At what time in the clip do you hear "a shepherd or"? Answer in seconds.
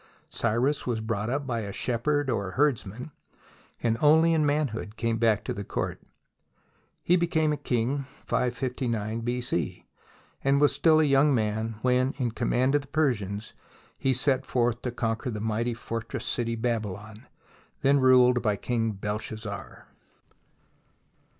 1.59-2.53